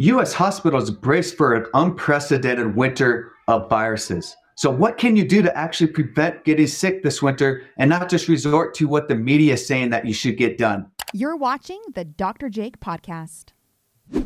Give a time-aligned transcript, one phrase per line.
[0.00, 0.32] U.S.
[0.32, 4.36] hospitals brace for an unprecedented winter of viruses.
[4.54, 8.28] So, what can you do to actually prevent getting sick this winter and not just
[8.28, 10.88] resort to what the media is saying that you should get done?
[11.12, 12.48] You're watching the Dr.
[12.48, 13.46] Jake Podcast.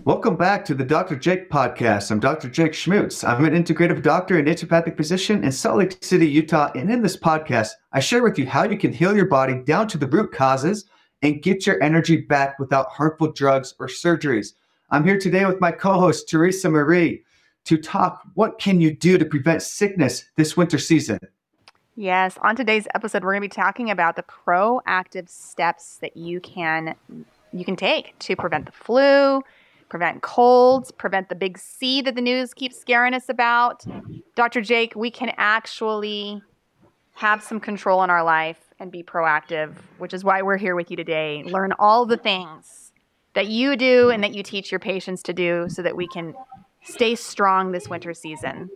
[0.04, 1.16] Welcome back to the Dr.
[1.16, 2.10] Jake Podcast.
[2.10, 2.50] I'm Dr.
[2.50, 3.26] Jake Schmutz.
[3.26, 6.70] I'm an integrative doctor and naturopathic physician in Salt Lake City, Utah.
[6.74, 9.88] And in this podcast, I share with you how you can heal your body down
[9.88, 10.84] to the root causes
[11.22, 14.52] and get your energy back without harmful drugs or surgeries.
[14.92, 17.24] I'm here today with my co-host Teresa Marie
[17.64, 21.18] to talk what can you do to prevent sickness this winter season.
[21.96, 26.40] Yes, on today's episode we're going to be talking about the proactive steps that you
[26.40, 26.94] can
[27.54, 29.40] you can take to prevent the flu,
[29.88, 33.86] prevent colds, prevent the big C that the news keeps scaring us about.
[34.36, 34.60] Dr.
[34.60, 36.42] Jake, we can actually
[37.14, 40.90] have some control in our life and be proactive, which is why we're here with
[40.90, 41.44] you today.
[41.46, 42.91] Learn all the things
[43.34, 46.34] that you do and that you teach your patients to do so that we can
[46.82, 48.70] stay strong this winter season.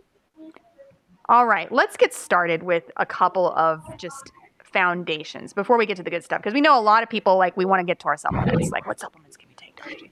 [1.29, 4.31] All right, let's get started with a couple of just
[4.63, 7.37] foundations before we get to the good stuff because we know a lot of people
[7.37, 8.69] like we want to get to our supplements.
[8.69, 10.11] Like what supplements can we take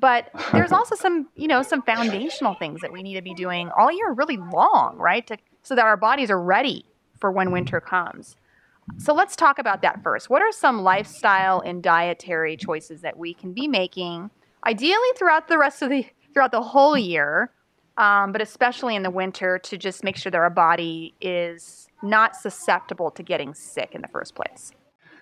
[0.00, 3.70] but there's also some you know some foundational things that we need to be doing
[3.78, 6.84] all year really long right to, so that our bodies are ready
[7.18, 8.34] for when winter comes
[8.98, 10.30] so let's talk about that first.
[10.30, 14.30] What are some lifestyle and dietary choices that we can be making,
[14.66, 17.50] ideally throughout the rest of the throughout the whole year,
[17.96, 22.36] um, but especially in the winter, to just make sure that our body is not
[22.36, 24.72] susceptible to getting sick in the first place.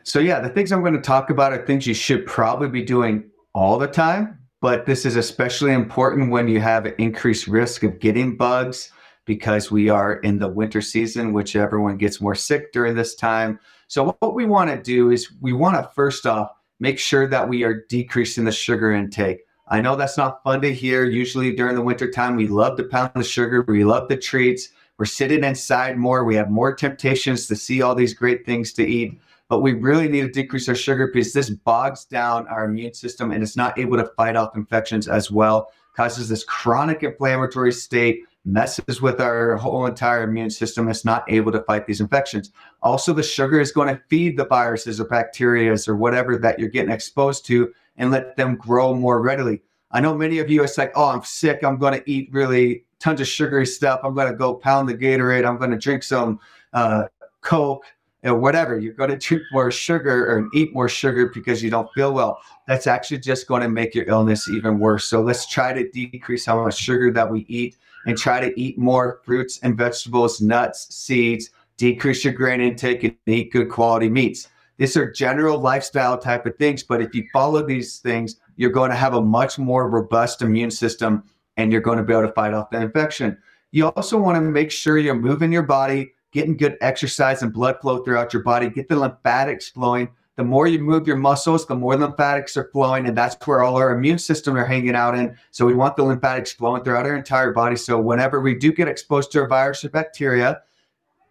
[0.03, 2.83] So yeah, the things I'm going to talk about are things you should probably be
[2.83, 7.83] doing all the time, but this is especially important when you have an increased risk
[7.83, 8.91] of getting bugs
[9.29, 13.61] because we are in the winter season, which everyone gets more sick during this time.
[13.87, 17.47] So, what we want to do is we want to first off make sure that
[17.47, 19.41] we are decreasing the sugar intake.
[19.69, 21.05] I know that's not fun to hear.
[21.05, 24.71] Usually during the winter time, we love to pound the sugar, we love the treats.
[24.97, 26.25] We're sitting inside more.
[26.25, 30.09] We have more temptations to see all these great things to eat, but we really
[30.09, 33.79] need to decrease our sugar because this bogs down our immune system and it's not
[33.79, 38.23] able to fight off infections as well, causes this chronic inflammatory state
[38.53, 40.89] messes with our whole entire immune system.
[40.89, 42.51] It's not able to fight these infections.
[42.83, 46.69] Also, the sugar is going to feed the viruses or bacteria or whatever that you're
[46.69, 49.63] getting exposed to and let them grow more readily.
[49.91, 51.65] I know many of you, it's like, oh, I'm sick.
[51.65, 54.01] I'm going to eat really tons of sugary stuff.
[54.03, 55.47] I'm going to go pound the Gatorade.
[55.47, 56.41] I'm going to drink some
[56.73, 57.05] uh,
[57.41, 57.85] Coke
[58.25, 58.79] or whatever.
[58.79, 62.41] You're going to drink more sugar or eat more sugar because you don't feel well.
[62.67, 65.05] That's actually just going to make your illness even worse.
[65.05, 67.77] So let's try to decrease how much sugar that we eat
[68.07, 73.17] and try to eat more fruits and vegetables, nuts, seeds, decrease your grain intake, and
[73.27, 74.49] eat good quality meats.
[74.79, 78.91] These are general lifestyle type of things, but if you follow these things, you're going
[78.91, 81.25] to have a much more robust immune system
[81.57, 83.37] and you're going to be able to fight off the infection.
[83.73, 87.81] You also want to make sure you're moving your body, getting good exercise and blood
[87.81, 90.09] flow throughout your body, get the lymphatics flowing
[90.39, 93.75] the more you move your muscles, the more lymphatics are flowing, and that's where all
[93.75, 95.37] our immune system are hanging out in.
[95.51, 97.75] So we want the lymphatics flowing throughout our entire body.
[97.75, 100.63] So whenever we do get exposed to a virus or bacteria,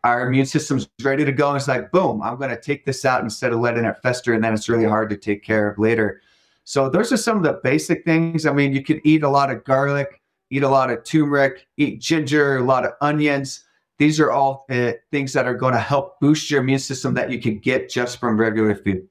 [0.03, 1.47] our immune system's ready to go.
[1.47, 4.33] And it's like, boom, I'm going to take this out instead of letting it fester,
[4.33, 6.21] and then it's really hard to take care of later.
[6.65, 8.45] So those are some of the basic things.
[8.45, 12.01] I mean, you could eat a lot of garlic, eat a lot of turmeric, eat
[12.01, 13.63] ginger, a lot of onions
[13.97, 17.31] these are all uh, things that are going to help boost your immune system that
[17.31, 19.07] you can get just from regular food.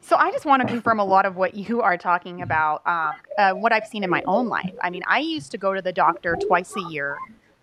[0.00, 3.12] So I just want to confirm a lot of what you are talking about, um,
[3.36, 4.72] uh, what I've seen in my own life.
[4.82, 7.18] I mean, I used to go to the doctor twice a year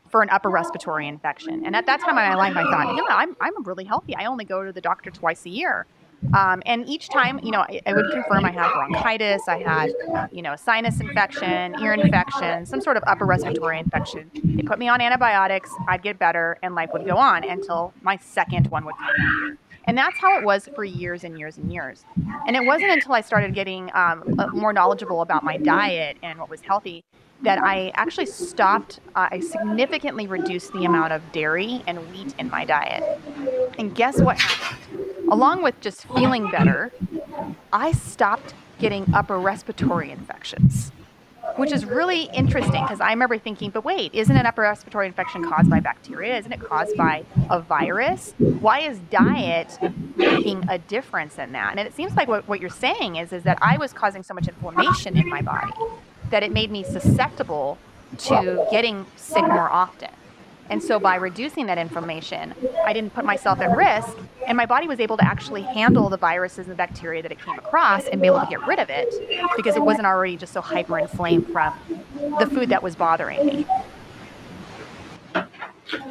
[0.09, 3.05] for an upper respiratory infection, and at that time in my life, I thought, know,
[3.09, 4.15] I'm I'm really healthy.
[4.15, 5.87] I only go to the doctor twice a year.
[6.33, 9.93] Um, and each time, you know, I, I, would confirm I had bronchitis, I had,
[10.31, 14.29] you know, sinus infection, ear infection, some sort of upper respiratory infection.
[14.43, 18.17] They put me on antibiotics, I'd get better, and life would go on until my
[18.17, 19.57] second one would come.
[19.87, 22.03] And that's how it was for years and years and years.
[22.47, 24.23] And it wasn't until I started getting um,
[24.53, 27.03] more knowledgeable about my diet and what was healthy
[27.41, 32.49] that I actually stopped, uh, I significantly reduced the amount of dairy and wheat in
[32.49, 33.03] my diet.
[33.77, 35.04] And guess what happened?
[35.31, 36.91] Along with just feeling better,
[37.73, 40.91] I stopped getting upper respiratory infections,
[41.55, 45.43] which is really interesting because I remember thinking, but wait, isn't an upper respiratory infection
[45.43, 46.37] caused by bacteria?
[46.37, 48.33] Isn't it caused by a virus?
[48.37, 49.79] Why is diet
[50.15, 51.77] making a difference in that?
[51.77, 54.33] And it seems like what, what you're saying is, is that I was causing so
[54.33, 55.73] much inflammation in my body
[56.29, 57.77] that it made me susceptible
[58.17, 60.09] to getting sick more often.
[60.69, 62.53] And so by reducing that inflammation,
[62.83, 64.17] I didn't put myself at risk,
[64.47, 67.57] and my body was able to actually handle the viruses and bacteria that it came
[67.59, 69.13] across and be able to get rid of it
[69.55, 71.73] because it wasn't already just so hyper inflamed from
[72.39, 73.65] the food that was bothering me.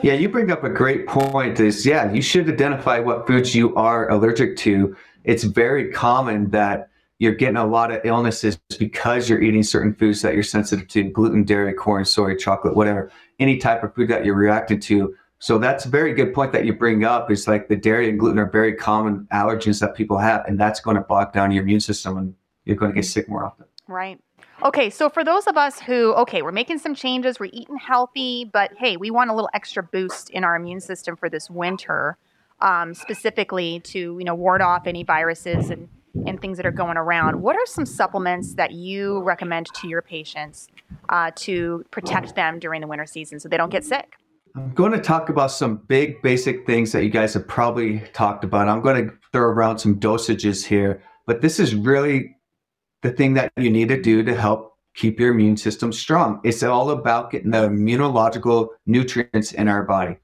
[0.03, 1.59] Yeah, you bring up a great point.
[1.59, 4.97] Is yeah, you should identify what foods you are allergic to.
[5.25, 10.23] It's very common that you're getting a lot of illnesses because you're eating certain foods
[10.23, 14.25] that you're sensitive to gluten, dairy, corn, soy, chocolate, whatever, any type of food that
[14.25, 15.14] you're reacting to.
[15.38, 17.31] So that's a very good point that you bring up.
[17.31, 20.81] Is like the dairy and gluten are very common allergens that people have, and that's
[20.81, 22.34] going to bog down your immune system and
[22.64, 23.66] you're going to get sick more often.
[23.86, 24.19] Right.
[24.64, 28.48] Okay, so for those of us who, okay, we're making some changes, we're eating healthy,
[28.50, 32.16] but hey, we want a little extra boost in our immune system for this winter,
[32.60, 35.88] um, specifically to you know ward off any viruses and
[36.26, 37.40] and things that are going around.
[37.40, 40.69] What are some supplements that you recommend to your patients
[41.08, 44.14] uh, to protect them during the winter season so they don't get sick?
[44.56, 48.44] I'm going to talk about some big basic things that you guys have probably talked
[48.44, 48.69] about.
[48.69, 52.37] I'm going to throw around some dosages here, but this is really
[53.02, 56.40] the thing that you need to do to help keep your immune system strong.
[56.44, 60.19] It's all about getting the immunological nutrients in our body.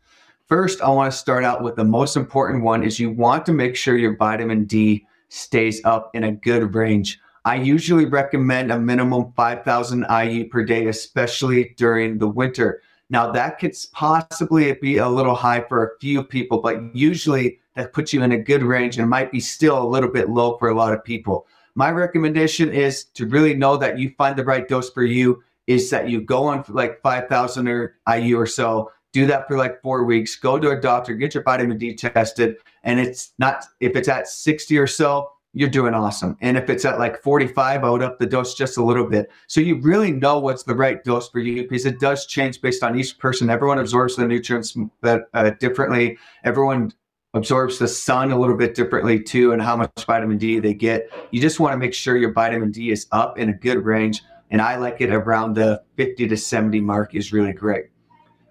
[0.47, 3.53] First, I want to start out with the most important one is you want to
[3.53, 7.19] make sure your vitamin D stays up in a good range.
[7.45, 12.83] I usually recommend a minimum 5,000 IU per day, especially during the winter.
[13.09, 17.95] Now, that could possibly be a little high for a few people, but usually that
[17.95, 20.69] puts you in a good range and might be still a little bit low for
[20.69, 24.69] a lot of people my recommendation is to really know that you find the right
[24.69, 29.27] dose for you is that you go on like 5,000 or IU or so, do
[29.27, 32.57] that for like four weeks, go to a doctor, get your vitamin D tested.
[32.85, 36.37] And it's not, if it's at 60 or so, you're doing awesome.
[36.41, 39.31] And if it's at like 45, I would up the dose just a little bit.
[39.49, 42.85] So you really know what's the right dose for you because it does change based
[42.85, 43.51] on each person.
[43.51, 46.19] Everyone absorbs the nutrients uh, differently.
[46.45, 46.93] Everyone
[47.35, 51.11] absorbs the sun a little bit differently too and how much vitamin D they get.
[51.33, 54.23] You just want to make sure your vitamin D is up in a good range.
[54.53, 57.87] And I like it around the 50 to 70 mark is really great.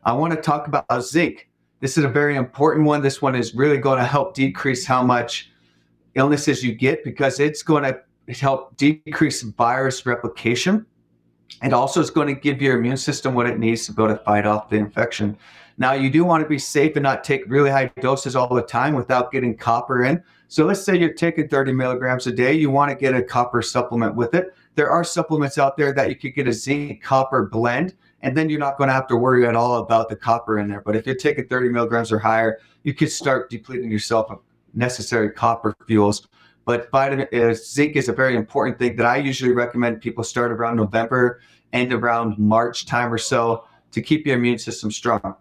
[0.09, 1.50] I want to talk about zinc.
[1.81, 3.03] This is a very important one.
[3.03, 5.51] This one is really going to help decrease how much
[6.15, 10.83] illnesses you get because it's going to help decrease virus replication.
[11.61, 14.17] It also is going to give your immune system what it needs to able to
[14.23, 15.38] fight off the infection.
[15.77, 18.63] Now, you do want to be safe and not take really high doses all the
[18.63, 20.23] time without getting copper in.
[20.47, 23.61] So, let's say you're taking 30 milligrams a day, you want to get a copper
[23.61, 24.56] supplement with it.
[24.73, 28.50] There are supplements out there that you could get a zinc copper blend, and then
[28.50, 30.81] you're not going to have to worry at all about the copper in there.
[30.81, 34.39] But if you're taking 30 milligrams or higher, you could start depleting yourself of
[34.74, 36.27] necessary copper fuels.
[36.66, 40.51] But vitamin uh, zinc is a very important thing that I usually recommend people start
[40.51, 41.42] around November
[41.74, 45.36] and around March time or so to keep your immune system strong.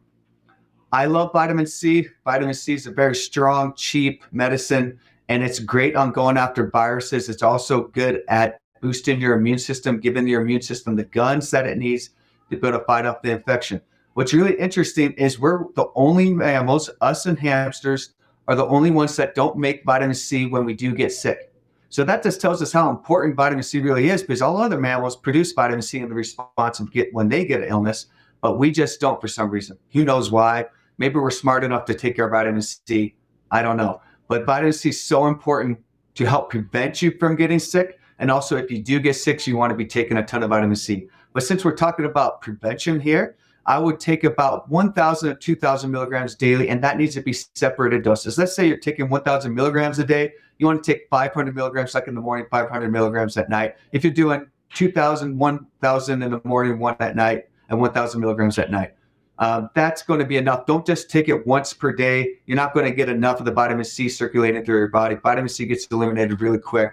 [0.91, 2.07] I love vitamin C.
[2.25, 4.99] Vitamin C is a very strong, cheap medicine,
[5.29, 7.29] and it's great on going after viruses.
[7.29, 11.67] It's also good at boosting your immune system, giving your immune system the guns that
[11.67, 12.11] it needs
[12.51, 13.81] to be able to fight off the infection.
[14.15, 18.15] What's really interesting is we're the only mammals, us and hamsters,
[18.49, 21.53] are the only ones that don't make vitamin C when we do get sick.
[21.91, 25.17] So that just tells us how important vitamin C really is because all other mammals
[25.17, 28.07] produce vitamin C in the response and get when they get an illness,
[28.41, 29.79] but we just don't for some reason.
[29.93, 30.67] Who knows why?
[30.99, 33.15] Maybe we're smart enough to take our vitamin C.
[33.51, 34.01] I don't know.
[34.27, 35.79] But vitamin C is so important
[36.17, 37.99] to help prevent you from getting sick.
[38.19, 40.51] And also, if you do get sick, you want to be taking a ton of
[40.51, 41.09] vitamin C.
[41.33, 43.37] But since we're talking about prevention here,
[43.67, 48.03] I would take about 1,000 to 2,000 milligrams daily, and that needs to be separated
[48.03, 48.39] doses.
[48.39, 50.33] Let's say you're taking 1,000 milligrams a day.
[50.59, 53.77] You want to take 500 milligrams like in the morning, 500 milligrams at night.
[53.93, 58.71] If you're doing 2,000, 1,000 in the morning, one at night, and 1,000 milligrams at
[58.71, 58.95] night.
[59.39, 60.67] Uh, that's going to be enough.
[60.67, 62.39] Don't just take it once per day.
[62.47, 65.15] You're not going to get enough of the vitamin C circulating through your body.
[65.15, 66.93] Vitamin C gets eliminated really quick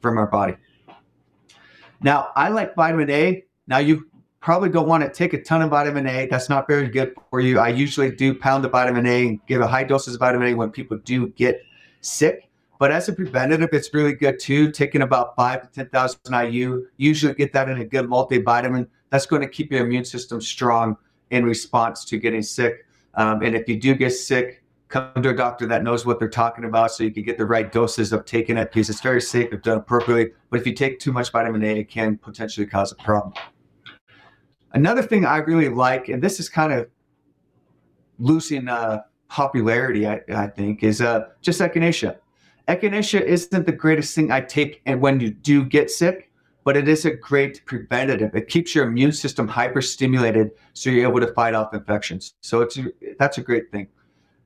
[0.00, 0.56] from our body.
[2.02, 3.44] Now, I like vitamin A.
[3.70, 4.10] Now, you
[4.40, 6.26] probably don't want to take a ton of vitamin A.
[6.26, 7.60] That's not very good for you.
[7.60, 10.54] I usually do pound the vitamin A and give a high doses of vitamin A
[10.54, 11.62] when people do get
[12.00, 12.50] sick.
[12.80, 14.72] But as a preventative, it's really good too.
[14.72, 16.18] Taking about five to 10,000
[16.52, 18.88] IU, usually get that in a good multivitamin.
[19.10, 20.96] That's going to keep your immune system strong
[21.30, 22.86] in response to getting sick.
[23.14, 26.28] Um, and if you do get sick, come to a doctor that knows what they're
[26.28, 29.20] talking about so you can get the right doses of taking it because it's very
[29.20, 30.32] safe if done appropriately.
[30.50, 33.32] But if you take too much vitamin A, it can potentially cause a problem.
[34.72, 36.88] Another thing I really like, and this is kind of
[38.18, 42.16] losing uh, popularity, I, I, think, is uh, just echinacea.
[42.68, 46.30] Echinacea isn't the greatest thing I take and when you do get sick,
[46.64, 48.34] but it is a great preventative.
[48.34, 52.34] It keeps your immune system hyperstimulated so you're able to fight off infections.
[52.42, 52.78] So it's
[53.18, 53.88] that's a great thing.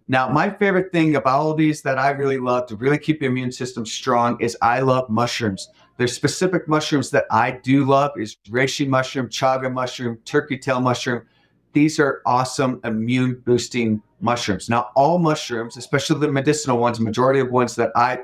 [0.06, 3.30] Now, my favorite thing about all these that I really love to really keep your
[3.30, 5.68] immune system strong is I love mushrooms.
[5.96, 11.22] There's specific mushrooms that I do love is reishi mushroom, chaga mushroom, turkey tail mushroom.
[11.72, 14.68] These are awesome immune boosting mushrooms.
[14.68, 18.20] Now, all mushrooms, especially the medicinal ones, majority of ones that I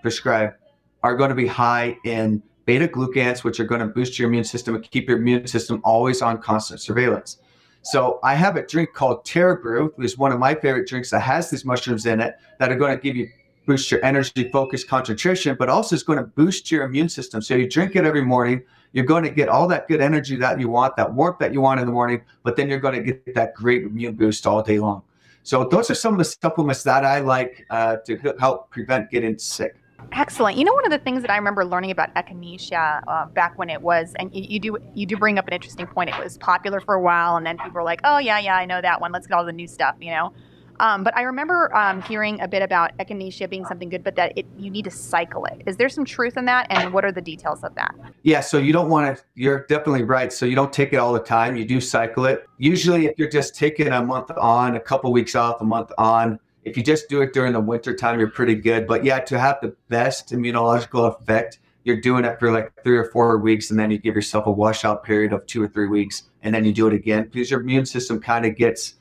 [0.00, 0.54] prescribe
[1.02, 4.44] are going to be high in beta glucans, which are going to boost your immune
[4.44, 7.38] system and keep your immune system always on constant surveillance.
[7.82, 11.10] So I have a drink called Terra Brew, which is one of my favorite drinks
[11.10, 13.28] that has these mushrooms in it that are going to give you
[13.70, 17.40] boost your energy, focus, concentration, but also is going to boost your immune system.
[17.40, 18.64] So you drink it every morning.
[18.92, 21.60] You're going to get all that good energy that you want, that warmth that you
[21.60, 24.60] want in the morning, but then you're going to get that great immune boost all
[24.60, 25.02] day long.
[25.44, 29.38] So those are some of the supplements that I like uh, to help prevent getting
[29.38, 29.76] sick.
[30.10, 30.56] Excellent.
[30.56, 33.70] You know, one of the things that I remember learning about echinacea uh, back when
[33.70, 36.10] it was, and you, you, do you do bring up an interesting point.
[36.10, 38.64] It was popular for a while, and then people were like, "Oh yeah, yeah, I
[38.64, 39.12] know that one.
[39.12, 40.32] Let's get all the new stuff." You know.
[40.80, 44.32] Um, but I remember um, hearing a bit about echinacea being something good, but that
[44.34, 45.62] it, you need to cycle it.
[45.66, 46.66] Is there some truth in that?
[46.70, 47.94] And what are the details of that?
[48.22, 50.32] Yeah, so you don't want to, you're definitely right.
[50.32, 51.54] So you don't take it all the time.
[51.54, 52.46] You do cycle it.
[52.56, 56.40] Usually, if you're just taking a month on, a couple weeks off, a month on,
[56.64, 58.86] if you just do it during the winter time, you're pretty good.
[58.86, 63.04] But yeah, to have the best immunological effect, you're doing it for like three or
[63.04, 66.24] four weeks, and then you give yourself a washout period of two or three weeks,
[66.42, 68.96] and then you do it again because your immune system kind of gets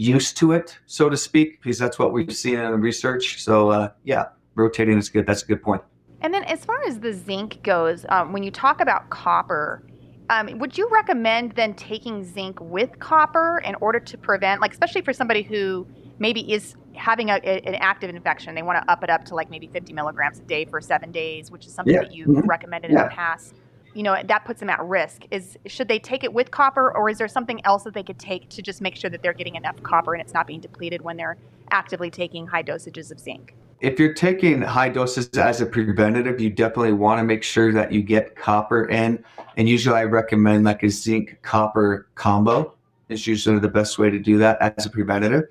[0.00, 3.42] used to it, so to speak, because that's what we've seen in the research.
[3.42, 5.26] So uh, yeah, rotating is good.
[5.26, 5.82] That's a good point.
[6.22, 9.82] And then as far as the zinc goes, um, when you talk about copper,
[10.30, 15.02] um, would you recommend then taking zinc with copper in order to prevent, like, especially
[15.02, 15.86] for somebody who
[16.18, 18.54] maybe is having a, a, an active infection.
[18.54, 21.10] They want to up it up to like maybe 50 milligrams a day for seven
[21.10, 22.02] days, which is something yeah.
[22.02, 22.48] that you've mm-hmm.
[22.48, 23.02] recommended yeah.
[23.02, 23.54] in the past.
[23.92, 25.24] You know, that puts them at risk.
[25.30, 28.18] Is should they take it with copper, or is there something else that they could
[28.18, 31.02] take to just make sure that they're getting enough copper and it's not being depleted
[31.02, 31.36] when they're
[31.70, 33.54] actively taking high dosages of zinc?
[33.80, 37.90] If you're taking high doses as a preventative, you definitely want to make sure that
[37.90, 39.24] you get copper in.
[39.56, 42.74] And usually, I recommend like a zinc copper combo.
[43.08, 45.44] Is usually the best way to do that as a preventative.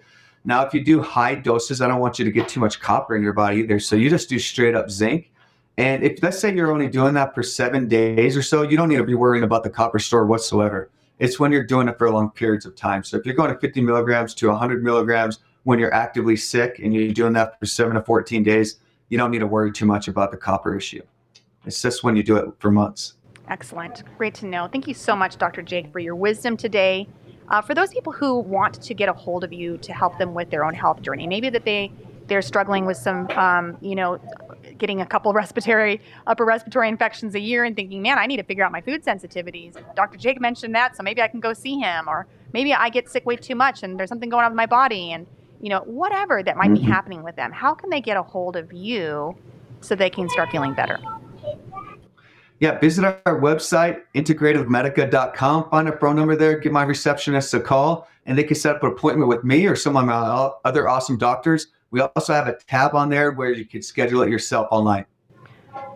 [0.46, 3.18] Now, if you do high doses, I don't want you to get too much copper
[3.18, 3.80] in your body either.
[3.80, 5.30] So you just do straight up zinc.
[5.80, 8.90] And if let's say you're only doing that for seven days or so, you don't
[8.90, 10.90] need to be worrying about the copper store whatsoever.
[11.20, 13.02] It's when you're doing it for long periods of time.
[13.02, 16.94] So if you're going to 50 milligrams to 100 milligrams when you're actively sick and
[16.94, 20.10] you're doing that for seven to 14 days, you don't need to worry too much
[20.10, 21.02] about the copper issue.
[21.66, 23.14] It's just when you do it for months.
[23.48, 24.04] Excellent.
[24.18, 24.68] Great to know.
[24.70, 25.62] Thank you so much, Dr.
[25.62, 27.08] Jake, for your wisdom today.
[27.48, 30.34] Uh, for those people who want to get a hold of you to help them
[30.34, 31.90] with their own health journey, maybe that they
[32.30, 34.20] they're struggling with some, um, you know,
[34.80, 38.44] getting a couple respiratory upper respiratory infections a year and thinking, man, I need to
[38.44, 39.76] figure out my food sensitivities.
[39.96, 40.18] Dr.
[40.18, 43.26] Jake mentioned that, so maybe I can go see him, or maybe I get sick
[43.26, 45.28] way too much and there's something going on with my body, and
[45.62, 46.92] you know, whatever that might be mm-hmm.
[46.92, 47.52] happening with them.
[47.52, 49.36] How can they get a hold of you
[49.82, 51.00] so they can start feeling better?
[52.60, 55.70] yeah, visit our website, integrativemedica.com.
[55.70, 58.84] Find a phone number there, give my receptionist a call, and they can set up
[58.84, 60.14] an appointment with me or some of my
[60.66, 61.68] other awesome doctors.
[61.92, 65.06] We also have a tab on there where you can schedule it yourself online.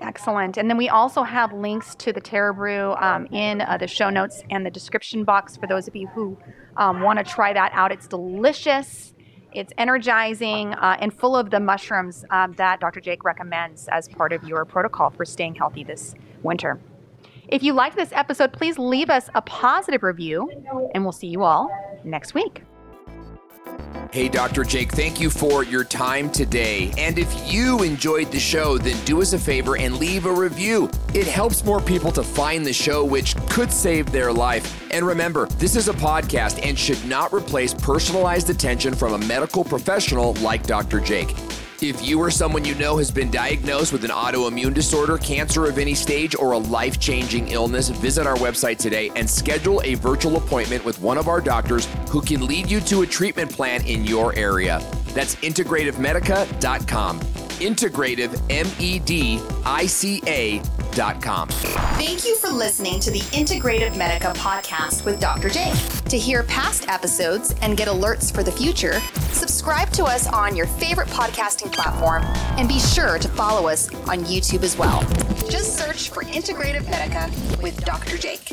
[0.02, 0.58] Excellent.
[0.58, 4.10] And then we also have links to the Terra Brew um, in uh, the show
[4.10, 6.38] notes and the description box for those of you who
[6.78, 7.92] um, want to try that out.
[7.92, 9.14] It's delicious.
[9.54, 13.02] It's energizing uh, and full of the mushrooms um, that Dr.
[13.02, 16.80] Jake recommends as part of your protocol for staying healthy this winter.
[17.48, 20.50] If you liked this episode, please leave us a positive review,
[20.96, 21.70] and we'll see you all
[22.04, 22.64] next week.
[24.14, 24.64] Hey, Dr.
[24.64, 26.94] Jake, thank you for your time today.
[27.00, 30.92] And if you enjoyed the show, then do us a favor and leave a review.
[31.16, 34.80] It helps more people to find the show, which could save their life.
[34.92, 39.64] And remember, this is a podcast and should not replace personalized attention from a medical
[39.64, 41.00] professional like Dr.
[41.00, 41.36] Jake.
[41.84, 45.78] If you or someone you know has been diagnosed with an autoimmune disorder, cancer of
[45.78, 50.38] any stage, or a life changing illness, visit our website today and schedule a virtual
[50.38, 54.06] appointment with one of our doctors who can lead you to a treatment plan in
[54.06, 54.82] your area.
[55.08, 57.20] That's integrativemedica.com.
[57.20, 60.62] Integrative, M E D I C A
[61.98, 65.50] Thank you for listening to the Integrative Medica podcast with Dr.
[65.50, 65.74] Jake.
[66.06, 69.00] To hear past episodes and get alerts for the future,
[69.32, 72.22] subscribe to us on your favorite podcasting platform
[72.58, 75.02] and be sure to follow us on YouTube as well.
[75.50, 77.32] Just search for Integrative Medica
[77.62, 78.18] with Dr.
[78.18, 78.52] Jake.